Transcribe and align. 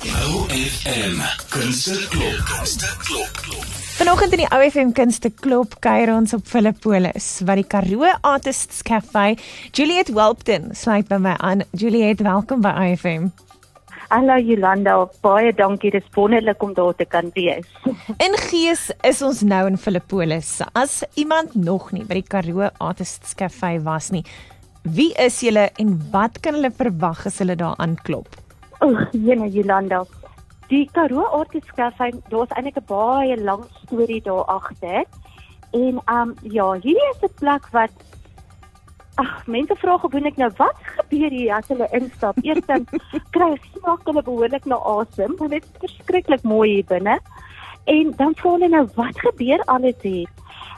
OFM 0.00 1.20
Kunste 1.52 2.08
Klop. 2.08 2.38
Kunste 2.48 2.86
Klop. 3.04 3.40
Vanoggend 3.98 4.32
in 4.32 4.40
die 4.40 4.48
OFM 4.48 4.94
Kunste 4.96 5.28
Klop 5.28 5.74
kuier 5.84 6.08
ons 6.14 6.32
op 6.32 6.46
Philippolis 6.48 7.26
wat 7.44 7.60
die 7.60 7.66
Karoo 7.68 8.08
Artists 8.24 8.80
Cafe. 8.80 9.34
Juliet 9.76 10.08
Welpton 10.16 10.70
sluit 10.72 11.10
by 11.12 11.20
my 11.20 11.36
aan. 11.44 11.66
Juliet, 11.76 12.24
welkom 12.24 12.64
by 12.64 12.72
OFM. 12.80 13.28
Hallo 14.08 14.40
Jolanda, 14.40 14.96
baie 15.20 15.52
dankie. 15.52 15.92
Dit 15.92 16.08
is 16.08 16.16
wonderlik 16.16 16.64
om 16.64 16.72
daar 16.72 16.96
te 16.96 17.04
kan 17.04 17.28
wees. 17.36 17.68
In 18.24 18.40
gees 18.48 18.88
is 19.04 19.20
ons 19.20 19.44
nou 19.44 19.66
in 19.68 19.76
Philippolis. 19.76 20.62
As 20.72 21.02
iemand 21.20 21.60
nog 21.60 21.90
nie 21.92 22.06
by 22.08 22.22
die 22.22 22.28
Karoo 22.32 22.72
Artists 22.78 23.36
Cafe 23.36 23.76
was 23.84 24.14
nie, 24.16 24.24
wie 24.80 25.12
is 25.20 25.42
julle 25.44 25.68
en 25.76 25.98
wat 26.08 26.40
kan 26.40 26.56
hulle 26.56 26.72
verwag 26.72 27.26
as 27.28 27.44
hulle 27.44 27.60
daar 27.60 27.76
aanklop? 27.76 28.40
O, 28.80 28.96
jene 29.12 29.48
Jolanda. 29.52 30.04
Die 30.68 30.88
Karoo 30.92 31.44
Cafe, 31.76 32.12
daar's 32.28 32.52
eintlik 32.56 32.78
'n 32.80 32.86
baie 32.86 33.36
lang 33.36 33.64
storie 33.82 34.22
daar 34.22 34.44
agter. 34.44 35.04
En 35.72 36.00
um 36.08 36.34
ja, 36.42 36.72
hierdie 36.72 37.10
is 37.12 37.22
'n 37.22 37.34
plek 37.40 37.68
wat 37.72 37.90
Ag, 39.16 39.46
mense 39.46 39.76
vra 39.76 39.98
gewoonlik 39.98 40.36
nou 40.36 40.50
wat 40.56 40.78
gebeur 40.96 41.30
hier 41.30 41.54
as 41.54 41.68
hulle 41.68 41.88
instap. 41.92 42.36
Eers 42.42 42.66
dan 42.66 42.86
kry 43.34 43.58
smaak 43.72 44.04
hulle 44.04 44.22
behoorlik 44.22 44.64
na 44.64 44.76
asem, 44.76 45.36
want 45.36 45.50
dit 45.50 45.64
is 45.64 45.80
verskriklik 45.80 46.42
mooi 46.42 46.70
hier 46.70 46.84
binne. 46.84 47.18
En 47.84 48.14
dan 48.16 48.34
vra 48.34 48.50
hulle 48.50 48.68
nou 48.68 48.86
wat 48.94 49.20
gebeur 49.20 49.60
alles 49.66 50.00
hier? 50.02 50.28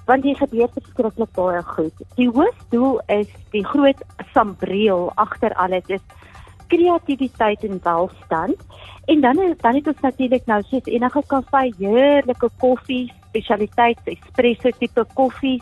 Want 0.07 0.25
hier 0.25 0.37
gebeur 0.37 0.69
verskriklik 0.75 1.33
baie 1.33 1.63
goed. 1.63 1.95
Die 2.17 2.29
hoofdoel 2.29 3.01
is 3.07 3.31
die 3.51 3.65
groot 3.65 4.03
sambreel 4.33 5.13
agter 5.15 5.55
alles 5.55 5.87
is 5.87 6.03
kreatiwiteit 6.73 7.65
en 7.69 7.81
welstand. 7.83 8.57
En 9.05 9.21
dan 9.21 9.41
dan 9.61 9.75
het 9.75 9.87
ons 9.87 10.01
natuurlik 10.01 10.47
nou 10.47 10.63
soos 10.63 10.89
enige 10.89 11.23
kafee 11.27 11.75
heerlike 11.79 12.49
koffie, 12.59 13.13
spesialiteite, 13.29 14.17
espresso 14.17 14.71
tipe 14.79 15.07
koffie 15.15 15.61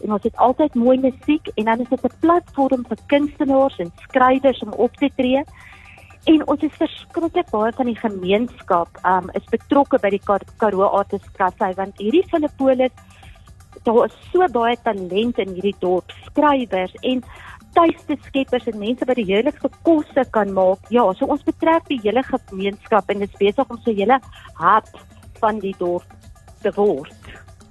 en 0.00 0.14
ons 0.16 0.24
het 0.24 0.36
altyd 0.36 0.74
mooi 0.74 0.96
musiek 1.00 1.50
en 1.54 1.64
dan 1.64 1.80
is 1.80 1.88
dit 1.88 2.04
'n 2.04 2.20
platform 2.20 2.84
vir 2.88 2.98
kunstenaars 3.06 3.78
en 3.78 3.92
skrywers 4.06 4.62
om 4.62 4.72
op 4.72 4.96
te 4.96 5.10
tree. 5.16 5.44
En 6.24 6.46
ons 6.46 6.62
is 6.62 6.76
verskriklik 6.76 7.50
baie 7.50 7.72
van 7.72 7.86
die 7.86 7.96
gemeenskap 7.96 8.88
um 9.04 9.30
is 9.32 9.44
betrokke 9.50 9.98
by 9.98 10.10
die 10.10 10.24
Kar 10.24 10.42
Karoo 10.56 10.84
Artists 10.84 11.32
Cafe 11.36 11.72
want 11.76 11.98
hierdie 11.98 12.26
Filippolis 12.28 12.92
daar 13.82 14.04
is 14.04 14.16
so 14.32 14.46
baie 14.52 14.76
talent 14.82 15.38
in 15.38 15.54
hierdie 15.54 15.76
dorp, 15.78 16.12
skrywers 16.26 16.94
en 17.00 17.22
tuiste 17.76 18.16
skeppers 18.26 18.66
en 18.70 18.78
mense 18.78 19.06
wat 19.06 19.18
die 19.20 19.28
heerlikste 19.28 19.70
kosse 19.86 20.24
kan 20.34 20.52
maak. 20.56 20.82
Ja, 20.90 21.04
so 21.14 21.26
ons 21.26 21.44
betrek 21.46 21.86
die 21.88 22.00
hele 22.02 22.22
gemeenskap 22.26 23.10
en 23.10 23.22
is 23.26 23.38
besig 23.38 23.70
om 23.70 23.78
so 23.78 23.90
'n 23.90 23.96
hele 23.96 24.20
hart 24.54 24.96
van 25.40 25.58
die 25.58 25.74
dorp 25.78 26.06
te 26.62 26.72
word. 26.76 27.14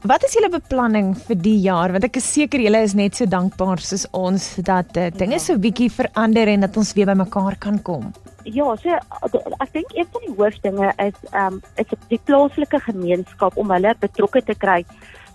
Wat 0.08 0.24
is 0.24 0.32
julle 0.32 0.48
beplanning 0.48 1.12
vir 1.28 1.36
die 1.36 1.58
jaar? 1.60 1.92
Want 1.92 2.06
ek 2.08 2.22
is 2.22 2.28
seker 2.34 2.62
julle 2.64 2.80
is 2.88 2.94
net 2.96 3.18
so 3.20 3.26
dankbaar 3.28 3.82
soos 3.84 4.06
ons 4.16 4.56
dat 4.64 4.96
uh, 4.96 5.10
dinge 5.12 5.36
ja. 5.36 5.44
so 5.44 5.60
bietjie 5.60 5.90
verander 5.92 6.48
en 6.48 6.64
dat 6.64 6.78
ons 6.80 6.94
weer 6.96 7.10
bymekaar 7.10 7.58
kan 7.60 7.82
kom. 7.84 8.14
Ja, 8.48 8.70
so 8.80 8.96
ek 8.96 9.74
dink 9.76 9.92
een 9.92 10.08
van 10.08 10.24
die 10.24 10.36
hoofdinge 10.38 10.94
is 11.04 11.18
ehm 11.34 11.60
um, 11.60 11.62
is 11.76 11.92
die 12.08 12.22
plaaslike 12.24 12.80
gemeenskap 12.88 13.58
om 13.60 13.76
hulle 13.76 13.92
betrokke 14.00 14.42
te 14.48 14.56
kry. 14.56 14.86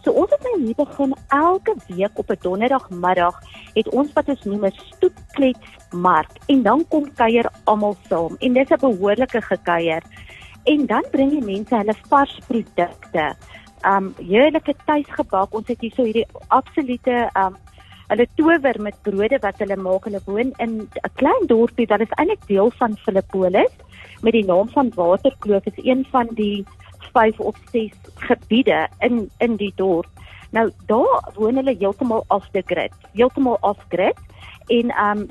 So 0.04 0.12
ons 0.12 0.32
het 0.34 0.42
nou 0.44 0.58
hier 0.60 0.76
begin 0.76 1.14
elke 1.32 1.74
week 1.88 2.18
op 2.20 2.30
'n 2.30 2.36
donderdagmiddag 2.40 3.40
het 3.74 3.88
ons 3.88 4.12
wat 4.12 4.28
ons 4.28 4.44
noem 4.44 4.66
'n 4.66 4.76
stoetkletsmark 4.92 6.32
en 6.46 6.62
dan 6.62 6.84
kom 6.88 7.14
kuier 7.14 7.48
almal 7.64 7.96
saam 8.08 8.36
en 8.38 8.52
dis 8.52 8.70
'n 8.70 8.80
behoorlike 8.80 9.40
gekuier. 9.40 10.02
En 10.64 10.86
dan 10.86 11.04
bring 11.10 11.30
die 11.30 11.44
mense 11.44 11.76
hulle 11.76 11.94
vars 12.08 12.38
produkte 12.48 13.36
um 13.86 14.14
heerlike 14.18 14.74
tuisgebak. 14.84 15.54
Ons 15.54 15.68
het 15.68 15.80
hier 15.80 15.92
so 15.94 16.04
hierdie 16.04 16.26
absolute 16.48 17.30
um 17.36 17.56
hulle 18.08 18.26
tower 18.36 18.80
met 18.80 19.02
brode 19.02 19.38
wat 19.40 19.58
hulle 19.58 19.76
maak. 19.76 20.04
Hulle 20.04 20.20
woon 20.26 20.52
in 20.58 20.72
'n 20.80 21.14
klein 21.14 21.46
dorpie 21.46 21.86
wat 21.86 22.00
is 22.00 22.16
eintlik 22.18 22.46
deel 22.46 22.70
van 22.70 22.96
Filippolis 22.96 23.72
met 24.22 24.32
die 24.32 24.44
naam 24.44 24.68
van 24.68 24.92
Waterkloof. 24.94 25.62
Dit 25.64 25.78
is 25.78 25.84
een 25.84 26.06
van 26.10 26.28
die 26.30 26.66
5 27.14 27.40
of 27.40 27.56
6 27.72 27.96
gebiede 28.26 28.88
in 28.98 29.30
in 29.38 29.56
die 29.56 29.72
dorp. 29.76 30.10
Nou 30.50 30.70
daar 30.86 31.32
woon 31.34 31.56
hulle 31.60 31.76
heeltemal 31.78 32.24
off 32.28 32.50
the 32.52 32.62
grid. 32.66 32.92
Heeltemal 33.12 33.58
off 33.60 33.80
grid 33.88 34.18
en 34.66 34.92
um 35.08 35.26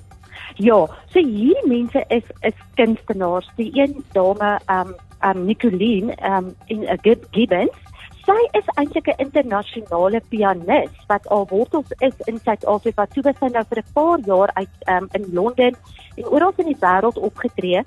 ja, 0.55 0.79
so 1.13 1.19
hierdie 1.19 1.67
mense 1.67 2.03
is 2.07 2.27
is 2.41 2.59
kunstenaars. 2.75 3.49
Die 3.55 3.71
een 3.73 4.03
dame 4.11 4.59
um 4.67 4.95
um 5.21 5.45
Nicoline 5.45 6.15
um 6.23 6.55
in 6.67 6.83
'n 6.83 6.99
uh, 7.07 7.15
Gibbons 7.31 7.83
Sy 8.23 8.39
is 8.55 8.67
eintlik 8.79 9.07
'n 9.11 9.19
internasionale 9.19 10.21
pianis 10.31 10.91
wat 11.09 11.25
al 11.27 11.43
wortels 11.49 11.89
is 11.99 12.15
in 12.31 12.37
Suid-Afrika. 12.39 13.05
Sy 13.11 13.21
het 13.25 13.41
nou 13.41 13.63
vir 13.71 13.81
'n 13.81 13.93
paar 13.93 14.19
jaar 14.19 14.51
uit 14.53 14.75
um, 14.87 15.09
in 15.11 15.25
Londen 15.33 15.75
en 16.15 16.29
oral 16.31 16.53
in 16.55 16.71
die 16.71 16.79
wêreld 16.79 17.19
opgetree. 17.19 17.83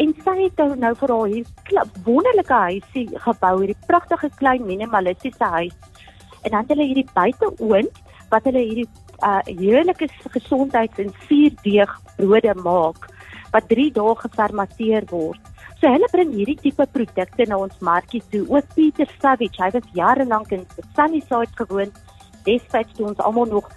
En 0.00 0.14
sy 0.24 0.36
het 0.40 0.60
nou, 0.80 0.94
vir 0.96 1.12
haar 1.12 1.32
hier 1.32 1.46
wonderlike 2.04 2.58
huisie 2.66 3.06
gebou, 3.26 3.52
hierdie 3.60 3.86
pragtige 3.86 4.30
klein 4.38 4.64
minimalistiese 4.66 5.44
huis. 5.44 5.74
En 6.42 6.50
dan 6.50 6.60
het 6.64 6.72
hulle 6.74 6.88
hierdie 6.88 7.08
buiteoond 7.14 8.02
wat 8.32 8.48
hulle 8.48 8.62
hierdie 8.64 8.88
uh, 9.22 9.40
heerlike 9.44 10.08
gesondheids- 10.32 10.98
en 10.98 11.12
suurdeeg 11.26 11.92
brode 12.16 12.54
maak 12.64 13.08
wat 13.52 13.68
3 13.68 13.90
dae 13.92 14.14
gefermenteer 14.16 15.04
word. 15.10 15.40
So 15.80 15.90
hulle 15.92 16.08
bring 16.12 16.32
hierdie 16.32 16.56
tipe 16.62 16.86
produkte 16.94 17.44
na 17.48 17.58
ons 17.60 17.78
markie 17.84 18.22
toe. 18.32 18.46
Ook 18.48 18.74
Pieter 18.74 19.10
Savage, 19.20 19.60
hy 19.60 19.70
was 19.74 19.88
jare 19.92 20.24
lank 20.24 20.54
in 20.56 20.64
Sunnyside 20.96 21.52
gewoon. 21.60 21.92
Destyds 22.46 22.96
toe 22.96 23.10
ons 23.10 23.20
almal 23.20 23.50
nog 23.50 23.68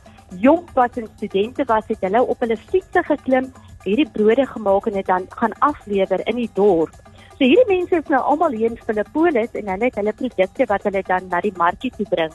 jonk 0.42 0.72
was 0.74 0.96
en 0.96 1.10
studente 1.16 1.66
was, 1.68 1.84
het 1.88 2.02
hulle 2.02 2.22
op 2.24 2.40
hulle 2.40 2.58
fietsse 2.58 3.04
geklim, 3.04 3.52
hierdie 3.86 4.10
brode 4.10 4.46
gemaak 4.46 4.88
en 4.90 4.98
dit 5.00 5.06
dan 5.06 5.28
gaan 5.30 5.54
aflewer 5.60 6.22
in 6.28 6.36
die 6.36 6.50
dorp. 6.54 6.96
So 7.36 7.44
hierdie 7.44 7.68
mense 7.68 8.00
is 8.00 8.10
nou 8.10 8.22
almal 8.24 8.56
hier 8.56 8.72
in 8.72 8.78
Filippolis 8.88 9.56
en 9.60 9.68
hulle 9.68 9.90
het 9.90 9.96
hulle 10.00 10.14
produkte 10.14 10.68
wat 10.72 10.84
hulle 10.88 11.04
dan 11.04 11.28
na 11.32 11.42
die 11.44 11.54
markie 11.58 11.92
toe 11.98 12.08
bring. 12.10 12.34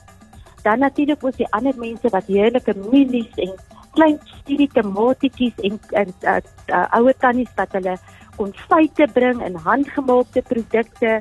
Dan 0.62 0.84
natuurlik 0.84 1.24
ook 1.24 1.36
die 1.36 1.48
ander 1.56 1.76
mense 1.76 2.08
wat 2.12 2.28
heerlike 2.28 2.74
mielies 2.90 3.38
en 3.40 3.54
klein 3.96 4.18
studie 4.24 4.68
tomatietjies 4.74 5.56
en, 5.66 5.78
en 5.90 6.12
uh, 6.22 6.36
uh, 6.68 6.86
ouer 7.00 7.16
tannies 7.18 7.50
wat 7.56 7.72
hulle 7.78 7.96
konfyte 8.36 9.08
bring 9.14 9.40
en 9.44 9.56
handgemaakte 9.64 10.42
produkte. 10.48 11.18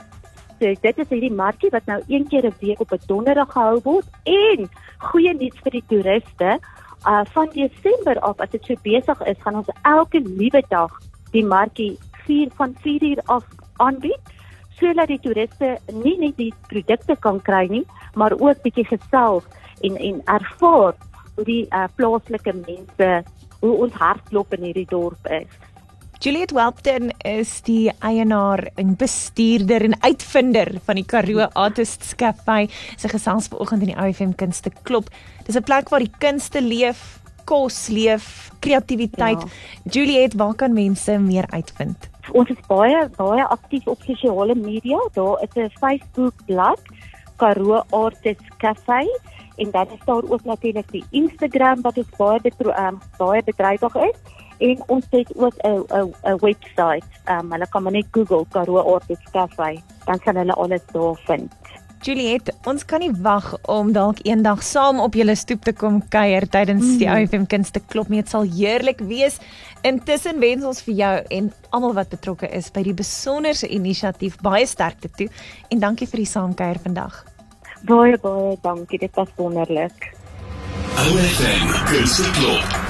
So 0.60 0.76
dit 0.84 1.02
is 1.06 1.14
hierdie 1.14 1.34
markie 1.34 1.72
wat 1.72 1.88
nou 1.88 2.02
een 2.08 2.28
keer 2.28 2.46
'n 2.46 2.60
week 2.60 2.84
op 2.84 2.92
'n 2.92 3.08
donderdag 3.08 3.52
gehou 3.56 3.80
word 3.84 4.08
en 4.24 4.70
goeie 4.98 5.34
nuus 5.34 5.58
vir 5.64 5.72
die 5.72 5.88
toeriste. 5.88 6.60
Uh 7.08 7.22
van 7.34 7.50
Desember 7.54 8.20
af 8.20 8.40
as 8.40 8.50
dit 8.50 8.66
so 8.66 8.76
besig 8.84 9.22
is, 9.22 9.38
gaan 9.40 9.56
ons 9.56 9.72
elke 9.84 10.20
liewe 10.20 10.64
dag 10.70 10.92
die 11.32 11.46
markie 11.46 11.98
4 12.26 12.52
van 12.58 12.76
4 12.82 13.04
uur 13.04 13.22
af 13.26 13.46
aanbied 13.78 14.36
sodat 14.80 15.08
die 15.08 15.20
toeriste 15.20 15.78
nie 16.04 16.18
net 16.20 16.38
die 16.40 16.54
produkte 16.72 17.16
kan 17.20 17.42
kry 17.44 17.66
nie, 17.72 17.86
maar 18.16 18.36
ook 18.40 18.62
bietjie 18.64 18.88
gesels 18.88 19.48
en 19.84 19.98
en 19.98 20.22
ervaar 20.26 20.96
hoe 21.36 21.46
die 21.46 21.66
uh, 21.72 21.88
plaaslike 21.96 22.54
mense 22.54 23.10
hoe 23.60 23.74
ons 23.86 23.94
hartklop 24.00 24.54
in 24.56 24.70
hierdie 24.70 24.88
dorp 24.88 25.28
is. 25.32 25.52
Juliet 26.20 26.52
Welpton 26.52 27.14
is 27.24 27.62
die 27.64 27.94
eienaar 28.04 28.66
en 28.76 28.90
bestuurder 29.00 29.86
en 29.88 29.94
uitvinder 30.04 30.68
van 30.84 30.98
die 31.00 31.06
Karoo 31.08 31.46
Artists 31.56 32.10
Cafe. 32.20 32.66
Sy 33.00 33.08
gesels 33.14 33.46
vanoggend 33.48 33.86
in 33.86 33.94
die 33.94 33.96
OFM 33.96 34.34
Kunste 34.36 34.74
Klop. 34.84 35.08
Dis 35.48 35.56
'n 35.56 35.64
plek 35.64 35.88
waar 35.88 36.04
die 36.04 36.12
kunste 36.20 36.60
leef, 36.60 37.22
kos 37.46 37.88
leef, 37.88 38.52
kreatiwiteit. 38.60 39.40
Ja. 39.40 39.92
Juliet, 39.92 40.36
waar 40.36 40.54
kan 40.56 40.74
mense 40.74 41.18
meer 41.20 41.48
uitvind? 41.56 42.10
Ons 42.34 42.50
is 42.50 42.60
baie 42.68 43.08
baie 43.16 43.46
aktief 43.48 43.88
op 43.88 44.02
sosiale 44.04 44.56
media. 44.56 45.00
Daar 45.14 45.40
is 45.42 45.56
'n 45.56 45.72
Facebook 45.80 46.34
bladsy 46.46 46.84
Karoo 47.38 47.84
Artists 47.90 48.58
Cafe 48.58 49.08
en 49.56 49.72
dan 49.72 49.88
is 49.88 50.06
daar 50.06 50.24
ook 50.28 50.44
natuurlik 50.44 50.92
die 50.92 51.06
Instagram 51.12 51.82
wat 51.82 51.98
ons 51.98 52.12
baie 52.18 52.42
betro, 52.42 52.72
um, 52.72 53.00
baie 53.18 53.42
bedrywig 53.44 53.96
is 53.96 54.20
en 54.60 54.84
ons 54.88 55.06
het 55.10 55.32
ook 55.36 55.56
'n 55.64 55.84
'n 55.90 56.14
'n 56.24 56.38
webwerf. 56.40 57.06
Ehm 57.26 57.40
um, 57.40 57.52
hulle 57.52 57.68
kan 57.70 57.84
maar 57.84 57.92
net 57.92 58.08
Google 58.12 58.46
Karoo 58.50 58.94
Artists 58.94 59.32
Cafe, 59.32 59.82
dan 60.06 60.20
kan 60.20 60.36
hulle 60.36 60.54
alles 60.54 60.82
daar 60.92 61.16
vind. 61.16 61.52
Juliet, 62.00 62.48
ons 62.64 62.86
kan 62.88 63.02
nie 63.04 63.12
wag 63.12 63.58
om 63.68 63.92
dalk 63.92 64.22
eendag 64.24 64.62
saam 64.64 65.02
op 65.04 65.18
julle 65.20 65.36
stoep 65.36 65.66
te 65.68 65.74
kom 65.76 66.00
kuier 66.08 66.46
tydens 66.48 66.86
mm. 66.86 66.98
die 67.02 67.10
OFM 67.12 67.44
Kunste 67.52 67.82
Klop 67.92 68.08
nie. 68.08 68.22
Dit 68.24 68.32
sal 68.32 68.48
heerlik 68.48 69.02
wees. 69.04 69.40
Intussen 69.84 70.40
wens 70.40 70.64
ons 70.64 70.82
vir 70.82 70.96
jou 70.96 71.16
en 71.30 71.52
almal 71.76 71.94
wat 71.94 72.10
betrokke 72.10 72.48
is 72.56 72.72
by 72.72 72.86
die 72.88 72.96
besonderse 72.96 73.68
inisiatief 73.68 74.38
baie 74.46 74.68
sterkte 74.68 75.12
toe 75.12 75.28
en 75.70 75.84
dankie 75.84 76.08
vir 76.08 76.24
die 76.24 76.32
saamkuier 76.32 76.80
vandag. 76.80 77.26
Baie 77.84 78.16
baie 78.24 78.56
dankie. 78.64 79.00
Dit 79.00 79.20
was 79.20 79.36
wonderlik. 79.36 80.14
OFM 81.04 81.68
Kunste 81.92 82.32
Klop. 82.40 82.89